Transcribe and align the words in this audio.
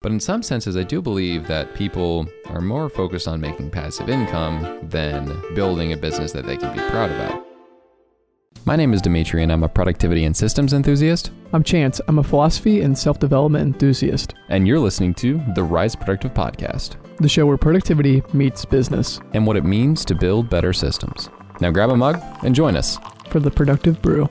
But 0.00 0.12
in 0.12 0.20
some 0.20 0.44
senses, 0.44 0.76
I 0.76 0.84
do 0.84 1.02
believe 1.02 1.48
that 1.48 1.74
people 1.74 2.28
are 2.46 2.60
more 2.60 2.88
focused 2.88 3.26
on 3.26 3.40
making 3.40 3.70
passive 3.70 4.08
income 4.08 4.88
than 4.88 5.26
building 5.56 5.92
a 5.92 5.96
business 5.96 6.30
that 6.32 6.46
they 6.46 6.56
can 6.56 6.72
be 6.72 6.80
proud 6.90 7.10
about. 7.10 7.44
My 8.64 8.76
name 8.76 8.94
is 8.94 9.02
Demetri, 9.02 9.42
and 9.42 9.50
I'm 9.50 9.64
a 9.64 9.68
productivity 9.68 10.24
and 10.24 10.36
systems 10.36 10.72
enthusiast. 10.72 11.32
I'm 11.52 11.64
Chance. 11.64 12.00
I'm 12.06 12.20
a 12.20 12.22
philosophy 12.22 12.82
and 12.82 12.96
self 12.96 13.18
development 13.18 13.74
enthusiast. 13.74 14.34
And 14.50 14.68
you're 14.68 14.78
listening 14.78 15.14
to 15.14 15.42
the 15.56 15.64
Rise 15.64 15.96
Productive 15.96 16.32
Podcast, 16.32 16.94
the 17.16 17.28
show 17.28 17.46
where 17.46 17.56
productivity 17.56 18.22
meets 18.32 18.64
business 18.64 19.20
and 19.32 19.44
what 19.48 19.56
it 19.56 19.64
means 19.64 20.04
to 20.04 20.14
build 20.14 20.48
better 20.48 20.72
systems. 20.72 21.28
Now 21.60 21.72
grab 21.72 21.90
a 21.90 21.96
mug 21.96 22.22
and 22.44 22.54
join 22.54 22.76
us 22.76 22.98
for 23.30 23.40
the 23.40 23.50
Productive 23.50 24.00
Brew. 24.00 24.28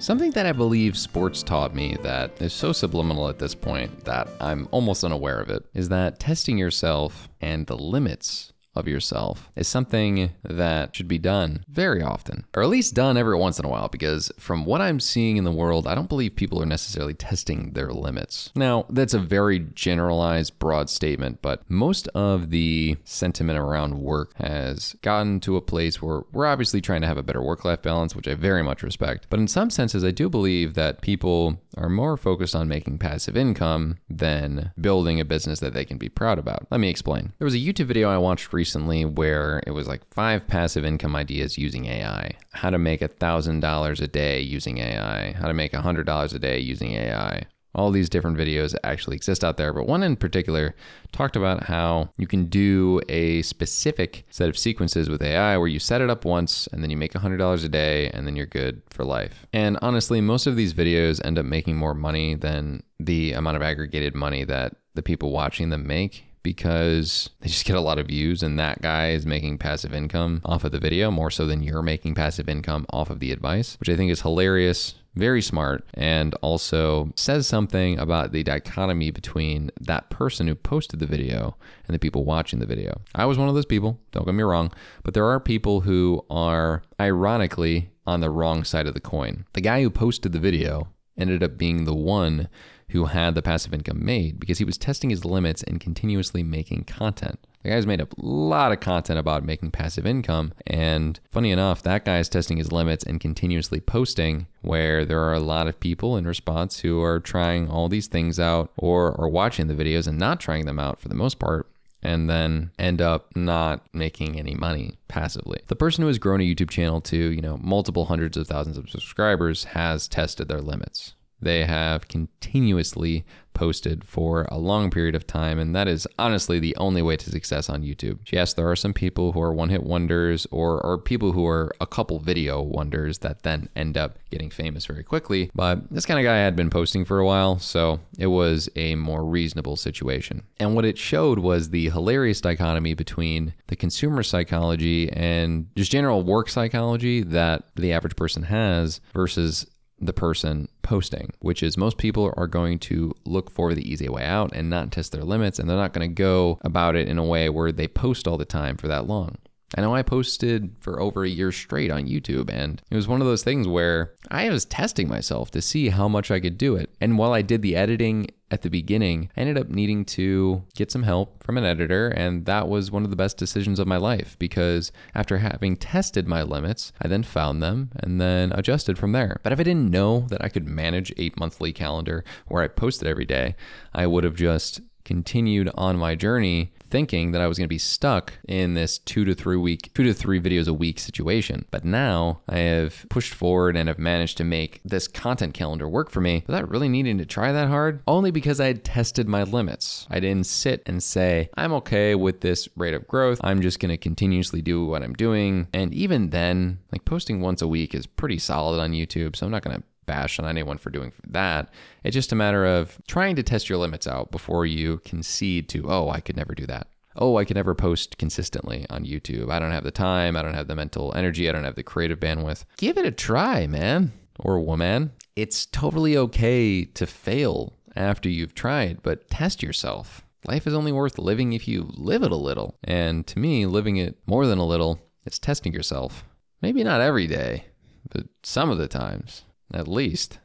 Something 0.00 0.30
that 0.30 0.46
I 0.46 0.52
believe 0.52 0.96
sports 0.96 1.42
taught 1.42 1.74
me 1.74 1.94
that 2.02 2.40
is 2.40 2.54
so 2.54 2.72
subliminal 2.72 3.28
at 3.28 3.38
this 3.38 3.54
point 3.54 4.06
that 4.06 4.28
I'm 4.40 4.66
almost 4.70 5.04
unaware 5.04 5.38
of 5.38 5.50
it 5.50 5.62
is 5.74 5.90
that 5.90 6.18
testing 6.18 6.56
yourself 6.56 7.28
and 7.42 7.66
the 7.66 7.76
limits 7.76 8.54
of 8.80 8.88
yourself 8.88 9.50
is 9.54 9.68
something 9.68 10.32
that 10.42 10.96
should 10.96 11.06
be 11.06 11.18
done 11.18 11.64
very 11.68 12.02
often, 12.02 12.44
or 12.56 12.62
at 12.62 12.68
least 12.68 12.94
done 12.94 13.16
every 13.16 13.36
once 13.36 13.58
in 13.58 13.64
a 13.64 13.68
while, 13.68 13.88
because 13.88 14.32
from 14.38 14.64
what 14.64 14.80
I'm 14.80 14.98
seeing 14.98 15.36
in 15.36 15.44
the 15.44 15.52
world, 15.52 15.86
I 15.86 15.94
don't 15.94 16.08
believe 16.08 16.34
people 16.34 16.60
are 16.60 16.66
necessarily 16.66 17.14
testing 17.14 17.72
their 17.74 17.92
limits. 17.92 18.50
Now, 18.56 18.86
that's 18.88 19.14
a 19.14 19.18
very 19.18 19.58
generalized, 19.60 20.58
broad 20.58 20.90
statement, 20.90 21.42
but 21.42 21.62
most 21.70 22.08
of 22.08 22.50
the 22.50 22.96
sentiment 23.04 23.58
around 23.58 23.98
work 23.98 24.32
has 24.36 24.96
gotten 25.02 25.40
to 25.40 25.56
a 25.56 25.60
place 25.60 26.00
where 26.00 26.22
we're 26.32 26.46
obviously 26.46 26.80
trying 26.80 27.02
to 27.02 27.06
have 27.06 27.18
a 27.18 27.22
better 27.22 27.42
work 27.42 27.64
life 27.64 27.82
balance, 27.82 28.16
which 28.16 28.26
I 28.26 28.34
very 28.34 28.62
much 28.62 28.82
respect. 28.82 29.26
But 29.28 29.40
in 29.40 29.48
some 29.48 29.70
senses, 29.70 30.02
I 30.02 30.10
do 30.10 30.28
believe 30.30 30.74
that 30.74 31.02
people 31.02 31.60
are 31.76 31.88
more 31.88 32.16
focused 32.16 32.54
on 32.54 32.68
making 32.68 32.98
passive 32.98 33.36
income 33.36 33.98
than 34.08 34.72
building 34.80 35.20
a 35.20 35.24
business 35.24 35.60
that 35.60 35.74
they 35.74 35.84
can 35.84 35.98
be 35.98 36.08
proud 36.08 36.38
about. 36.38 36.66
Let 36.70 36.80
me 36.80 36.88
explain. 36.88 37.32
There 37.38 37.44
was 37.44 37.54
a 37.54 37.58
YouTube 37.58 37.86
video 37.86 38.08
I 38.08 38.18
watched 38.18 38.52
recently 38.52 38.69
where 38.74 39.62
it 39.66 39.72
was 39.72 39.88
like 39.88 40.02
five 40.12 40.46
passive 40.46 40.84
income 40.84 41.16
ideas 41.16 41.58
using 41.58 41.86
AI. 41.86 42.32
How 42.52 42.70
to 42.70 42.78
make 42.78 43.00
$1,000 43.00 44.00
a 44.00 44.06
day 44.08 44.40
using 44.40 44.78
AI. 44.78 45.32
How 45.32 45.48
to 45.48 45.54
make 45.54 45.72
$100 45.72 46.34
a 46.34 46.38
day 46.38 46.58
using 46.58 46.92
AI 46.92 47.46
all 47.74 47.90
these 47.90 48.08
different 48.08 48.36
videos 48.36 48.74
actually 48.82 49.16
exist 49.16 49.44
out 49.44 49.56
there, 49.56 49.72
but 49.72 49.86
one 49.86 50.02
in 50.02 50.16
particular 50.16 50.74
talked 51.12 51.36
about 51.36 51.64
how 51.64 52.10
you 52.16 52.26
can 52.26 52.46
do 52.46 53.00
a 53.08 53.42
specific 53.42 54.24
set 54.30 54.48
of 54.48 54.58
sequences 54.58 55.08
with 55.08 55.22
AI 55.22 55.56
where 55.56 55.68
you 55.68 55.78
set 55.78 56.00
it 56.00 56.10
up 56.10 56.24
once 56.24 56.66
and 56.72 56.82
then 56.82 56.90
you 56.90 56.96
make 56.96 57.12
$100 57.12 57.64
a 57.64 57.68
day 57.68 58.10
and 58.10 58.26
then 58.26 58.34
you're 58.34 58.46
good 58.46 58.82
for 58.90 59.04
life. 59.04 59.46
And 59.52 59.78
honestly, 59.82 60.20
most 60.20 60.46
of 60.46 60.56
these 60.56 60.74
videos 60.74 61.24
end 61.24 61.38
up 61.38 61.46
making 61.46 61.76
more 61.76 61.94
money 61.94 62.34
than 62.34 62.82
the 62.98 63.32
amount 63.32 63.56
of 63.56 63.62
aggregated 63.62 64.14
money 64.14 64.44
that 64.44 64.74
the 64.94 65.02
people 65.02 65.30
watching 65.30 65.70
them 65.70 65.86
make 65.86 66.24
because 66.42 67.30
they 67.40 67.48
just 67.48 67.64
get 67.64 67.76
a 67.76 67.80
lot 67.80 67.98
of 67.98 68.06
views 68.06 68.42
and 68.42 68.58
that 68.58 68.80
guy 68.82 69.10
is 69.10 69.26
making 69.26 69.58
passive 69.58 69.94
income 69.94 70.40
off 70.44 70.64
of 70.64 70.72
the 70.72 70.78
video 70.78 71.10
more 71.10 71.30
so 71.30 71.46
than 71.46 71.62
you're 71.62 71.82
making 71.82 72.14
passive 72.14 72.48
income 72.48 72.86
off 72.90 73.10
of 73.10 73.20
the 73.20 73.32
advice, 73.32 73.76
which 73.80 73.88
I 73.88 73.96
think 73.96 74.10
is 74.10 74.22
hilarious 74.22 74.94
very 75.14 75.42
smart, 75.42 75.84
and 75.94 76.34
also 76.36 77.12
says 77.16 77.46
something 77.46 77.98
about 77.98 78.32
the 78.32 78.42
dichotomy 78.42 79.10
between 79.10 79.70
that 79.80 80.08
person 80.10 80.46
who 80.46 80.54
posted 80.54 81.00
the 81.00 81.06
video 81.06 81.56
and 81.86 81.94
the 81.94 81.98
people 81.98 82.24
watching 82.24 82.58
the 82.58 82.66
video. 82.66 83.00
I 83.14 83.26
was 83.26 83.38
one 83.38 83.48
of 83.48 83.54
those 83.54 83.66
people, 83.66 83.98
don't 84.12 84.24
get 84.24 84.34
me 84.34 84.42
wrong, 84.42 84.72
but 85.02 85.14
there 85.14 85.26
are 85.26 85.40
people 85.40 85.80
who 85.80 86.24
are 86.30 86.82
ironically 87.00 87.90
on 88.06 88.20
the 88.20 88.30
wrong 88.30 88.64
side 88.64 88.86
of 88.86 88.94
the 88.94 89.00
coin. 89.00 89.46
The 89.52 89.60
guy 89.60 89.82
who 89.82 89.90
posted 89.90 90.32
the 90.32 90.38
video 90.38 90.88
ended 91.16 91.42
up 91.42 91.56
being 91.56 91.84
the 91.84 91.94
one 91.94 92.48
who 92.90 93.06
had 93.06 93.34
the 93.34 93.42
passive 93.42 93.72
income 93.72 94.04
made 94.04 94.40
because 94.40 94.58
he 94.58 94.64
was 94.64 94.76
testing 94.76 95.10
his 95.10 95.24
limits 95.24 95.62
and 95.62 95.80
continuously 95.80 96.42
making 96.42 96.84
content. 96.84 97.38
The 97.62 97.68
guy's 97.68 97.86
made 97.86 98.00
a 98.00 98.08
lot 98.16 98.72
of 98.72 98.80
content 98.80 99.18
about 99.18 99.44
making 99.44 99.70
passive 99.70 100.06
income. 100.06 100.54
And 100.66 101.20
funny 101.30 101.50
enough, 101.50 101.82
that 101.82 102.04
guy 102.04 102.18
is 102.18 102.28
testing 102.28 102.56
his 102.56 102.72
limits 102.72 103.04
and 103.04 103.20
continuously 103.20 103.80
posting 103.80 104.46
where 104.62 105.04
there 105.04 105.20
are 105.20 105.34
a 105.34 105.40
lot 105.40 105.68
of 105.68 105.78
people 105.78 106.16
in 106.16 106.26
response 106.26 106.80
who 106.80 107.02
are 107.02 107.20
trying 107.20 107.68
all 107.68 107.88
these 107.88 108.06
things 108.06 108.40
out 108.40 108.72
or 108.78 109.18
are 109.20 109.28
watching 109.28 109.66
the 109.66 109.74
videos 109.74 110.06
and 110.06 110.18
not 110.18 110.40
trying 110.40 110.64
them 110.64 110.78
out 110.78 111.00
for 111.00 111.08
the 111.08 111.14
most 111.14 111.38
part 111.38 111.68
and 112.02 112.28
then 112.28 112.70
end 112.78 113.00
up 113.00 113.34
not 113.36 113.84
making 113.92 114.38
any 114.38 114.54
money 114.54 114.98
passively. 115.08 115.60
The 115.66 115.76
person 115.76 116.02
who 116.02 116.08
has 116.08 116.18
grown 116.18 116.40
a 116.40 116.44
YouTube 116.44 116.70
channel 116.70 117.00
to, 117.02 117.16
you 117.16 117.40
know, 117.40 117.58
multiple 117.58 118.06
hundreds 118.06 118.36
of 118.36 118.46
thousands 118.46 118.78
of 118.78 118.88
subscribers 118.88 119.64
has 119.64 120.08
tested 120.08 120.48
their 120.48 120.60
limits. 120.60 121.14
They 121.40 121.64
have 121.64 122.08
continuously 122.08 123.24
posted 123.54 124.04
for 124.04 124.46
a 124.50 124.58
long 124.58 124.90
period 124.90 125.14
of 125.14 125.26
time, 125.26 125.58
and 125.58 125.74
that 125.74 125.88
is 125.88 126.06
honestly 126.18 126.58
the 126.58 126.76
only 126.76 127.02
way 127.02 127.16
to 127.16 127.30
success 127.30 127.68
on 127.68 127.82
YouTube. 127.82 128.18
Yes, 128.30 128.54
there 128.54 128.70
are 128.70 128.76
some 128.76 128.92
people 128.92 129.32
who 129.32 129.40
are 129.42 129.52
one 129.52 129.68
hit 129.68 129.82
wonders 129.82 130.46
or, 130.50 130.80
or 130.84 130.98
people 130.98 131.32
who 131.32 131.46
are 131.46 131.72
a 131.80 131.86
couple 131.86 132.18
video 132.18 132.62
wonders 132.62 133.18
that 133.18 133.42
then 133.42 133.68
end 133.76 133.96
up 133.96 134.18
getting 134.30 134.50
famous 134.50 134.86
very 134.86 135.02
quickly, 135.02 135.50
but 135.54 135.90
this 135.90 136.06
kind 136.06 136.18
of 136.18 136.24
guy 136.24 136.36
had 136.36 136.56
been 136.56 136.70
posting 136.70 137.04
for 137.04 137.18
a 137.18 137.26
while, 137.26 137.58
so 137.58 138.00
it 138.18 138.28
was 138.28 138.68
a 138.76 138.94
more 138.94 139.24
reasonable 139.24 139.76
situation. 139.76 140.42
And 140.58 140.74
what 140.74 140.84
it 140.84 140.96
showed 140.96 141.38
was 141.38 141.70
the 141.70 141.90
hilarious 141.90 142.40
dichotomy 142.40 142.94
between 142.94 143.54
the 143.66 143.76
consumer 143.76 144.22
psychology 144.22 145.10
and 145.12 145.68
just 145.76 145.92
general 145.92 146.22
work 146.22 146.48
psychology 146.48 147.22
that 147.22 147.64
the 147.76 147.92
average 147.92 148.16
person 148.16 148.44
has 148.44 149.00
versus 149.12 149.66
the 150.00 150.12
person 150.12 150.68
posting, 150.82 151.32
which 151.40 151.62
is 151.62 151.76
most 151.76 151.98
people 151.98 152.32
are 152.36 152.46
going 152.46 152.78
to 152.78 153.14
look 153.24 153.50
for 153.50 153.74
the 153.74 153.90
easy 153.90 154.08
way 154.08 154.24
out 154.24 154.50
and 154.54 154.70
not 154.70 154.90
test 154.90 155.12
their 155.12 155.24
limits, 155.24 155.58
and 155.58 155.68
they're 155.68 155.76
not 155.76 155.92
going 155.92 156.08
to 156.08 156.14
go 156.14 156.58
about 156.62 156.96
it 156.96 157.08
in 157.08 157.18
a 157.18 157.24
way 157.24 157.48
where 157.48 157.72
they 157.72 157.86
post 157.86 158.26
all 158.26 158.38
the 158.38 158.44
time 158.44 158.76
for 158.76 158.88
that 158.88 159.06
long. 159.06 159.36
I 159.76 159.82
know 159.82 159.94
I 159.94 160.02
posted 160.02 160.74
for 160.80 161.00
over 161.00 161.22
a 161.22 161.28
year 161.28 161.52
straight 161.52 161.92
on 161.92 162.08
YouTube, 162.08 162.50
and 162.50 162.82
it 162.90 162.96
was 162.96 163.06
one 163.06 163.20
of 163.20 163.26
those 163.26 163.44
things 163.44 163.68
where 163.68 164.14
I 164.28 164.50
was 164.50 164.64
testing 164.64 165.06
myself 165.06 165.52
to 165.52 165.62
see 165.62 165.90
how 165.90 166.08
much 166.08 166.30
I 166.30 166.40
could 166.40 166.58
do 166.58 166.74
it. 166.74 166.90
And 167.00 167.18
while 167.18 167.32
I 167.32 167.42
did 167.42 167.62
the 167.62 167.76
editing 167.76 168.28
at 168.50 168.62
the 168.62 168.70
beginning, 168.70 169.30
I 169.36 169.40
ended 169.40 169.58
up 169.58 169.68
needing 169.68 170.04
to 170.06 170.64
get 170.74 170.90
some 170.90 171.04
help 171.04 171.42
from 171.42 171.56
an 171.56 171.64
editor, 171.64 172.08
and 172.08 172.46
that 172.46 172.68
was 172.68 172.90
one 172.90 173.04
of 173.04 173.10
the 173.10 173.16
best 173.16 173.36
decisions 173.36 173.78
of 173.78 173.86
my 173.86 173.96
life 173.96 174.36
because 174.38 174.90
after 175.14 175.38
having 175.38 175.76
tested 175.76 176.26
my 176.26 176.42
limits, 176.42 176.92
I 177.00 177.08
then 177.08 177.22
found 177.22 177.62
them 177.62 177.90
and 177.96 178.20
then 178.20 178.52
adjusted 178.52 178.98
from 178.98 179.12
there. 179.12 179.38
But 179.42 179.52
if 179.52 179.60
I 179.60 179.62
didn't 179.62 179.90
know 179.90 180.26
that 180.30 180.42
I 180.42 180.48
could 180.48 180.66
manage 180.66 181.12
a 181.16 181.30
monthly 181.38 181.72
calendar 181.72 182.24
where 182.48 182.62
I 182.62 182.68
posted 182.68 183.06
every 183.06 183.26
day, 183.26 183.54
I 183.94 184.06
would 184.06 184.24
have 184.24 184.34
just 184.34 184.80
continued 185.04 185.70
on 185.74 185.96
my 185.96 186.14
journey 186.14 186.72
thinking 186.90 187.32
that 187.32 187.40
I 187.40 187.46
was 187.46 187.58
going 187.58 187.66
to 187.66 187.68
be 187.68 187.78
stuck 187.78 188.32
in 188.46 188.74
this 188.74 188.98
two 188.98 189.24
to 189.24 189.34
three 189.34 189.56
week, 189.56 189.92
two 189.94 190.02
to 190.04 190.14
three 190.14 190.40
videos 190.40 190.68
a 190.68 190.74
week 190.74 190.98
situation. 190.98 191.64
But 191.70 191.84
now 191.84 192.40
I 192.48 192.58
have 192.58 193.06
pushed 193.08 193.34
forward 193.34 193.76
and 193.76 193.88
have 193.88 193.98
managed 193.98 194.36
to 194.38 194.44
make 194.44 194.80
this 194.84 195.08
content 195.08 195.54
calendar 195.54 195.88
work 195.88 196.10
for 196.10 196.20
me 196.20 196.44
without 196.46 196.68
really 196.68 196.88
needing 196.88 197.18
to 197.18 197.26
try 197.26 197.52
that 197.52 197.68
hard, 197.68 198.02
only 198.06 198.30
because 198.30 198.60
I 198.60 198.66
had 198.66 198.84
tested 198.84 199.28
my 199.28 199.42
limits. 199.42 200.06
I 200.10 200.20
didn't 200.20 200.46
sit 200.46 200.82
and 200.86 201.02
say, 201.02 201.50
I'm 201.56 201.72
okay 201.74 202.14
with 202.14 202.40
this 202.40 202.68
rate 202.76 202.94
of 202.94 203.06
growth. 203.06 203.40
I'm 203.42 203.62
just 203.62 203.80
going 203.80 203.90
to 203.90 203.96
continuously 203.96 204.62
do 204.62 204.84
what 204.84 205.02
I'm 205.02 205.14
doing. 205.14 205.68
And 205.72 205.94
even 205.94 206.30
then, 206.30 206.78
like 206.92 207.04
posting 207.04 207.40
once 207.40 207.62
a 207.62 207.68
week 207.68 207.94
is 207.94 208.06
pretty 208.06 208.38
solid 208.38 208.80
on 208.80 208.92
YouTube. 208.92 209.36
So 209.36 209.46
I'm 209.46 209.52
not 209.52 209.62
going 209.62 209.76
to 209.76 209.82
bash 210.10 210.40
on 210.40 210.48
anyone 210.48 210.76
for 210.76 210.90
doing 210.90 211.12
that. 211.28 211.72
It's 212.02 212.14
just 212.14 212.32
a 212.32 212.36
matter 212.36 212.66
of 212.66 213.00
trying 213.06 213.36
to 213.36 213.44
test 213.44 213.68
your 213.68 213.78
limits 213.78 214.08
out 214.08 214.32
before 214.32 214.66
you 214.66 214.98
concede 215.04 215.68
to, 215.68 215.88
oh, 215.88 216.10
I 216.10 216.18
could 216.18 216.36
never 216.36 216.52
do 216.52 216.66
that. 216.66 216.88
Oh, 217.14 217.36
I 217.36 217.44
could 217.44 217.54
never 217.54 217.76
post 217.76 218.18
consistently 218.18 218.86
on 218.90 219.04
YouTube. 219.04 219.52
I 219.52 219.60
don't 219.60 219.70
have 219.70 219.84
the 219.84 219.92
time. 219.92 220.36
I 220.36 220.42
don't 220.42 220.54
have 220.54 220.66
the 220.66 220.74
mental 220.74 221.12
energy. 221.14 221.48
I 221.48 221.52
don't 221.52 221.62
have 221.62 221.76
the 221.76 221.84
creative 221.84 222.18
bandwidth. 222.18 222.64
Give 222.76 222.98
it 222.98 223.06
a 223.06 223.12
try, 223.12 223.68
man 223.68 224.12
or 224.40 224.58
woman. 224.58 225.12
It's 225.36 225.64
totally 225.66 226.16
okay 226.16 226.84
to 226.84 227.06
fail 227.06 227.74
after 227.94 228.28
you've 228.28 228.54
tried, 228.54 229.00
but 229.04 229.30
test 229.30 229.62
yourself. 229.62 230.24
Life 230.44 230.66
is 230.66 230.74
only 230.74 230.90
worth 230.90 231.18
living 231.18 231.52
if 231.52 231.68
you 231.68 231.88
live 231.94 232.24
it 232.24 232.32
a 232.32 232.36
little. 232.36 232.78
And 232.82 233.24
to 233.28 233.38
me, 233.38 233.66
living 233.66 233.96
it 233.96 234.18
more 234.26 234.46
than 234.46 234.58
a 234.58 234.66
little, 234.66 235.00
it's 235.24 235.38
testing 235.38 235.72
yourself. 235.72 236.24
Maybe 236.62 236.82
not 236.82 237.00
every 237.00 237.28
day, 237.28 237.66
but 238.12 238.26
some 238.42 238.70
of 238.70 238.78
the 238.78 238.88
times 238.88 239.44
at 239.72 239.88
least. 239.88 240.38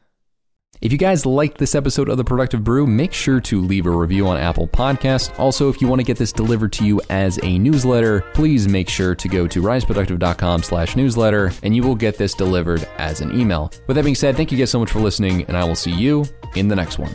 If 0.82 0.92
you 0.92 0.98
guys 0.98 1.24
liked 1.24 1.56
this 1.56 1.74
episode 1.74 2.10
of 2.10 2.18
The 2.18 2.24
Productive 2.24 2.62
Brew, 2.62 2.86
make 2.86 3.14
sure 3.14 3.40
to 3.40 3.62
leave 3.62 3.86
a 3.86 3.90
review 3.90 4.26
on 4.28 4.36
Apple 4.36 4.68
Podcast. 4.68 5.38
Also, 5.38 5.70
if 5.70 5.80
you 5.80 5.88
want 5.88 6.00
to 6.00 6.04
get 6.04 6.18
this 6.18 6.32
delivered 6.32 6.72
to 6.74 6.84
you 6.84 7.00
as 7.08 7.40
a 7.42 7.58
newsletter, 7.58 8.20
please 8.34 8.68
make 8.68 8.88
sure 8.88 9.14
to 9.14 9.28
go 9.28 9.46
to 9.46 9.62
riseproductive.com 9.62 10.62
slash 10.62 10.94
newsletter, 10.94 11.50
and 11.62 11.74
you 11.74 11.82
will 11.82 11.94
get 11.94 12.18
this 12.18 12.34
delivered 12.34 12.86
as 12.98 13.22
an 13.22 13.38
email. 13.38 13.72
With 13.86 13.96
that 13.96 14.04
being 14.04 14.14
said, 14.14 14.36
thank 14.36 14.52
you 14.52 14.58
guys 14.58 14.70
so 14.70 14.78
much 14.78 14.90
for 14.90 15.00
listening, 15.00 15.44
and 15.44 15.56
I 15.56 15.64
will 15.64 15.76
see 15.76 15.92
you 15.92 16.26
in 16.56 16.68
the 16.68 16.76
next 16.76 16.98
one. 16.98 17.14